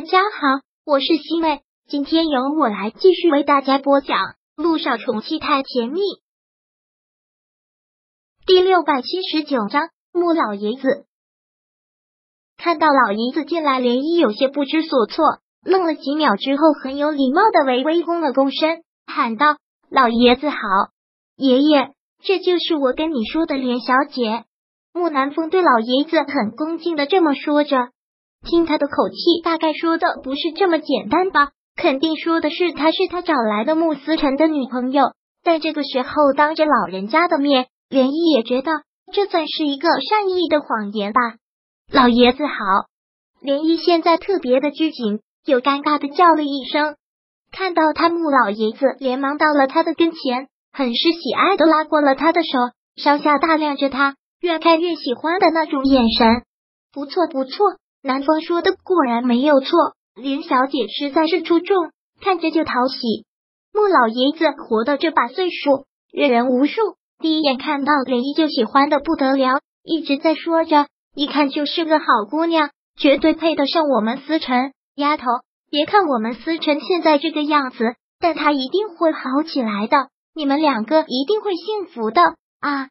[0.00, 4.16] 大家好，我是西妹，今天由我来继续为大家播讲
[4.56, 6.00] 《路上宠妻太甜蜜》
[8.46, 9.90] 第六百七十九章。
[10.10, 11.04] 穆老爷子
[12.56, 19.58] 看到老爷子进来，涟漪有些不知所措，愣了几秒之后，很有礼貌的微微躬了躬身，喊道
[19.92, 20.56] ：“老爷子好，
[21.36, 21.92] 爷爷，
[22.22, 24.46] 这就是我跟你说的连小姐。”
[24.98, 27.90] 穆南风对老爷子很恭敬的这么说着。
[28.46, 31.50] 听他的口气，大概说的不是这么简单吧？
[31.76, 35.12] 肯定说的是他是他找来的穆思辰的女朋友。
[35.42, 38.70] 在这个时候，当着老人家的面，连漪也觉得
[39.12, 41.20] 这算是一个善意的谎言吧。
[41.92, 42.52] 老爷子好，
[43.40, 46.96] 连漪现在特别的拘谨，又尴尬的叫了一声。
[47.52, 52.58] 看到他，穆老爷子连忙到了他的跟前，很是喜爱的拉过了他的手，
[53.02, 56.42] 上下打量着他，越看越喜欢的那种眼神。
[56.92, 57.79] 不错，不错。
[58.02, 59.68] 南风说的果然没有错，
[60.14, 61.90] 林小姐实在是出众，
[62.22, 63.26] 看着就讨喜。
[63.72, 66.80] 穆老爷子活到这把岁数，阅人无数，
[67.18, 74.72] 第一眼看到林依就喜欢的不得了，一直在说着，一看就是个好姑娘，绝对配得上我们思辰。
[74.96, 75.24] 丫头，
[75.70, 82.22] 别看我们思辰现在这个样子，但他一定会好起来的，你们两个一定会幸福的
[82.60, 82.88] 啊！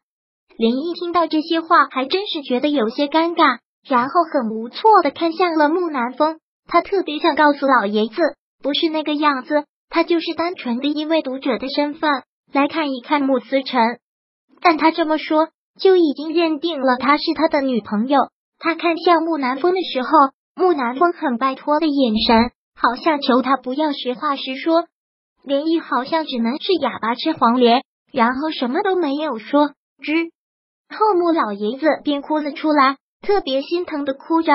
[0.56, 3.58] 林一听到这些话，还真是觉得有些尴尬。
[3.86, 8.14] 然后很无措的看向了木南风，他特别想告诉老爷子，
[8.62, 12.10] 不是那个样子，他就是单纯的因为读者的身份
[12.52, 13.98] 来看一看穆思辰。
[14.60, 15.48] 但他这么说，
[15.80, 18.18] 就已经认定了她是他的女朋友。
[18.58, 20.08] 他看向木南风的时候，
[20.54, 24.84] 木南风很拜托的眼神，好像求他不要实话实说。
[25.42, 29.68] 连毅好像只能是哑巴吃黄连，然后什么都没有说。
[30.02, 30.12] 之
[30.90, 32.96] 后，穆老爷子便哭了出来。
[33.22, 34.52] 特别心疼的哭着，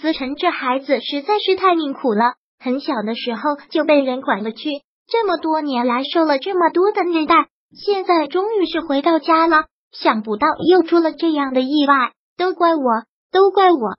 [0.00, 2.34] 思辰这孩子实在是太命苦了。
[2.58, 4.68] 很小的时候就被人拐了去，
[5.08, 9.64] 这么多年来受了这么多的虐待，现在终于是回到家了。
[9.92, 13.96] 想不到又出了这样的意外，都怪我，都怪我，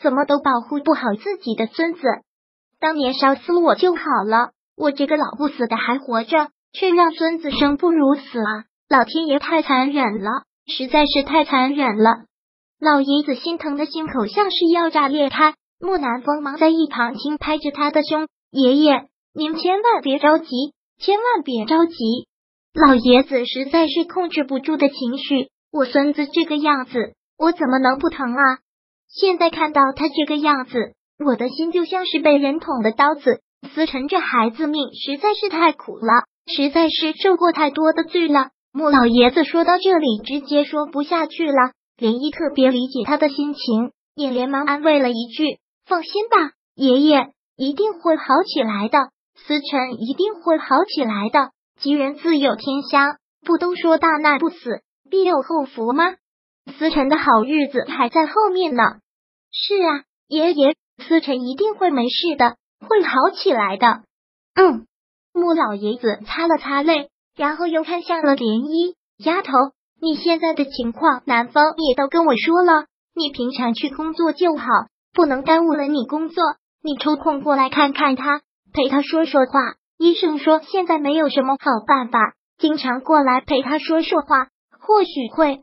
[0.00, 2.00] 怎么都保护不好自己的孙子。
[2.78, 8.64] 当年烧死我就好了，我这个老不死的还活着，却让孙子生不如死啊！
[8.88, 10.30] 老天爷太残忍了，
[10.66, 12.26] 实在是太残忍了。
[12.84, 21.94] 老爷子心疼的心口像是要炸裂开，木南风忙在一旁轻拍着他的胸：“爷爷，您千万别着急，千万别着急。”
[22.78, 28.58] 老爷子实在是控制不住的情绪，我孙子这个样子，我怎么能不疼啊？
[29.08, 30.92] 现在看到他这个样子，
[31.24, 33.40] 我的心就像是被人捅的刀子。
[33.72, 38.50] 思辰这孩子命实在是太苦了，实在是受过太多的罪了。
[38.74, 41.72] 穆老爷子说到这里，直接说不下去了。
[41.96, 51.50] 连依特别理解他的心情，也连忙安慰了一句：“放心吧，爷爷一定会好起来的，思辰一定会好起来的。
[51.80, 56.04] 吉人自有天相，不都说大难不死，必有后福吗？
[56.78, 58.82] 思辰的好日子还在后面呢。
[59.52, 64.02] 是啊，爷爷，思辰一定会没事的，会好起来的。
[64.54, 64.86] 嗯。”
[65.36, 69.50] 穆老爷子擦了擦泪，然后又看向了涟漪丫头。
[70.00, 72.86] 你现在的情况，男方也都跟我说了。
[73.14, 74.66] 你平常去工作就好，
[75.12, 76.42] 不能耽误了你工作。
[76.82, 79.76] 你抽空过来看看他，陪他说说话。
[79.96, 84.48] 医生说现在没有什么好办法，经常过来陪他说说话，
[84.80, 85.62] 或许会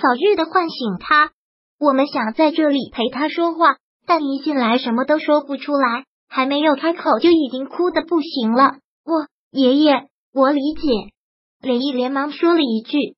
[0.00, 1.32] 早日的唤醒他。
[1.78, 3.76] 我们想在这里陪他说话，
[4.06, 8.78] 但一进来什么都说不出来，还没有开口就已经哭的不行了。
[9.04, 10.80] 我爷爷，我理解。
[11.60, 13.17] 连毅连忙说了一句。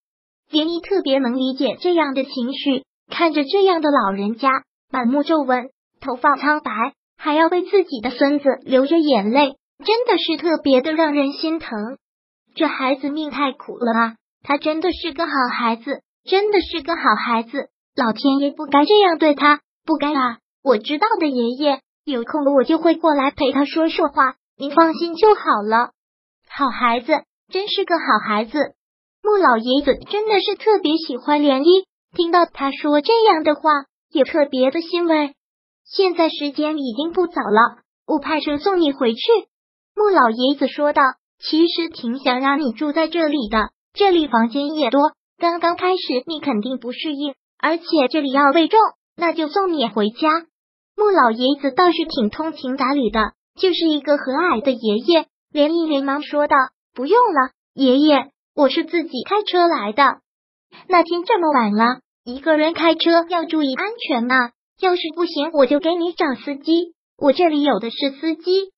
[0.50, 11.99] 连依特别能理解这样的情绪，看着这样的老人家，满目皱纹，头发苍白，还要为自己的孙子流着眼泪，真的是特别的让人心疼。
[12.55, 14.15] 这孩子命太苦了啊！
[14.43, 17.69] 他真的是个好孩子，真的是个好孩子。
[17.94, 20.39] 老天爷不该这样对他，不该啊！
[20.65, 25.92] 我知道的，爷爷，有空了我就会过来陪他说说话，您放心就好了。
[26.48, 27.13] 好孩子，
[27.53, 28.74] 真是个好孩子。
[29.22, 31.84] 穆老爷子真的是特别喜欢涟漪，
[32.17, 33.61] 听到他说这样的话，
[34.11, 35.34] 也特别的欣慰。
[35.84, 39.21] 现在时间已经不早了，我派车送你回去。
[39.95, 41.03] 穆老爷子说道
[41.39, 45.13] ：“其实挺想让你住在这里的，这里房间也多。
[45.39, 48.78] 刚刚开始你肯定不适应，而且这里要喂重，
[49.17, 50.47] 那就送你回家。”
[50.97, 55.27] 穆老爷子倒是挺通情达理的，就是一个和蔼的爷爷。
[55.53, 56.57] 涟漪连忙说道
[56.95, 60.02] ：“不用了，爷爷。”我是自己开车来的。
[60.88, 64.34] 那天这么晚了，一个人开车要注意安全嘛。
[64.80, 66.94] 要是不行，我就给你找司机。
[67.18, 68.72] 我这里有的是司机，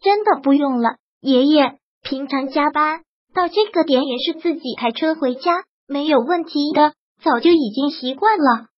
[0.00, 0.96] 真的不用了。
[1.20, 3.02] 爷爷平常加班
[3.34, 8.68] 到这个点也是自己开车回家，没有问题的，早就已经习惯了。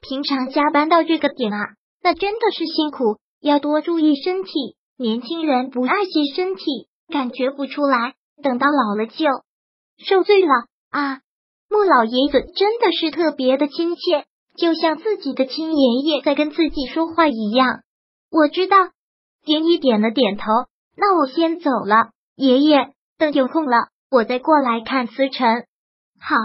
[0.00, 1.58] 平常加班到这个点啊，
[2.02, 4.50] 那真的是辛苦，要多注意身体。
[4.98, 9.26] 年轻人不爱惜身体，感觉不出来，等到老了就
[9.98, 10.48] 受罪了
[10.90, 11.20] 啊！
[11.68, 14.24] 穆老爷子真的是特别的亲切，
[14.56, 17.80] 就像自己的亲爷爷在跟自己说话一样。
[18.30, 18.76] 我知道，
[19.44, 20.44] 点一点了点头。
[20.96, 25.66] 那我先走了，爷爷，等有空了我再过来看思辰。
[26.20, 26.36] 好，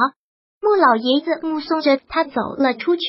[0.61, 3.01] 穆老爷子目送着他走了出去，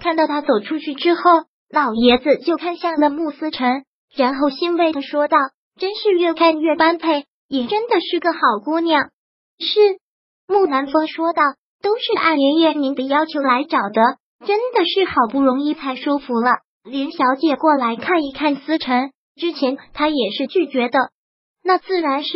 [0.00, 1.22] 看到他走出去之后，
[1.70, 5.36] 老爷子就看向了穆思辰，然后欣慰的说道
[5.78, 9.10] ：“真是越看越般配，也真的是个好姑娘。”
[9.60, 10.00] 是，
[10.48, 11.42] 木南风说道
[11.82, 16.50] ：“都是按爷爷您的要求来找的，真的是好不容易才说服了。”
[16.82, 20.98] 林小姐过来看一看思辰，之前她也是拒绝的，
[21.62, 22.30] 那自然是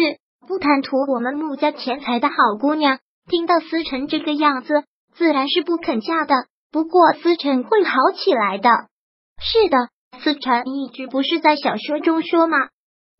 [0.47, 2.99] 不贪图我们穆家钱财的好姑娘。
[3.27, 4.85] 听到思辰这个样子，
[5.15, 6.35] 自然是不肯嫁的。
[6.71, 8.69] 不过思辰会好起来的。
[9.41, 9.89] 是的，
[10.21, 12.59] 思辰一直不是在小说中说吗？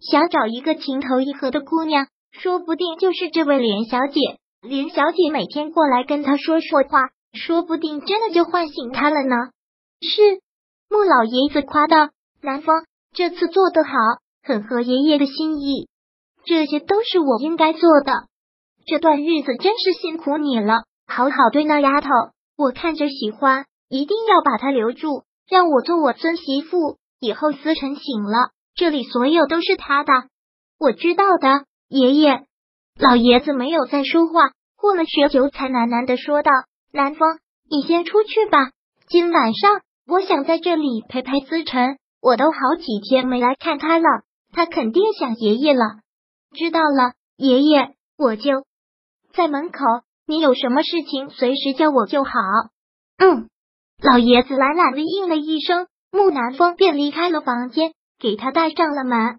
[0.01, 2.07] 想找一个情投意合的姑娘，
[2.41, 4.21] 说不定就是这位连小姐。
[4.61, 9.37] 连小姐每天过来跟他说说话，说不定真的就唤醒他了呢。
[10.01, 10.43] 是。
[10.91, 12.11] 穆老爷子夸道
[12.41, 12.85] ：“南风
[13.15, 13.91] 这次做得好，
[14.45, 15.89] 很合爷爷的心意。
[16.45, 18.13] 这些都是我应该做的。
[18.87, 22.09] 这段日子真是辛苦你了，好好对那丫头，
[22.57, 26.99] 我看着喜欢，一定要把她留住，让我做我孙媳妇。
[27.19, 30.13] 以后思辰醒了，这里所有都是他的。
[30.79, 31.65] 我知道的，
[31.99, 32.45] 爷爷。”
[32.99, 36.51] 老爷子没有再说话，过了许久才喃喃的说道
[36.93, 37.39] ：“南风，
[37.71, 38.71] 你先出去吧，
[39.09, 44.05] 今晚上。”我想在这里陪陪思辰，我都好几天没来看他了，
[44.53, 45.81] 他肯定想爷爷了。
[46.55, 48.65] 知道了，爷爷，我就
[49.33, 49.79] 在门口，
[50.27, 52.33] 你有什么事情随时叫我就好。
[53.17, 53.49] 嗯，
[54.03, 59.39] 老爷子懒懒的应了一声，木南风便离开了房间，给他带上了门。